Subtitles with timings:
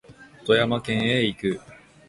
[0.47, 1.61] 富山県へ行く